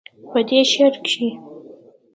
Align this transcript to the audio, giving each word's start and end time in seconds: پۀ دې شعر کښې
پۀ 0.31 0.39
دې 0.47 0.59
شعر 0.71 0.93
کښې 1.03 1.29